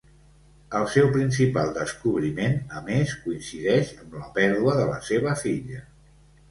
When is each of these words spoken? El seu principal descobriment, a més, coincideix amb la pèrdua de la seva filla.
El 0.79 0.85
seu 0.93 1.09
principal 1.17 1.69
descobriment, 1.75 2.57
a 2.81 2.83
més, 2.89 3.15
coincideix 3.27 3.93
amb 4.01 4.21
la 4.23 4.35
pèrdua 4.41 4.79
de 4.83 4.93
la 4.95 5.01
seva 5.13 5.41
filla. 5.47 5.89